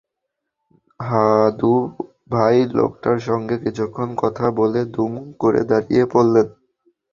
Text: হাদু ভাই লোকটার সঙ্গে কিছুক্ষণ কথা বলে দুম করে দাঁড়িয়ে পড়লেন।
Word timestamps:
হাদু 0.99 1.73
ভাই 2.31 2.57
লোকটার 2.73 3.17
সঙ্গে 3.27 3.55
কিছুক্ষণ 3.57 4.09
কথা 4.17 4.45
বলে 4.59 4.81
দুম 4.95 5.13
করে 5.39 5.61
দাঁড়িয়ে 5.63 6.03
পড়লেন। 6.05 6.47